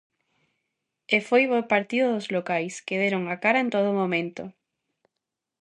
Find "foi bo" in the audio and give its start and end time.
1.27-1.69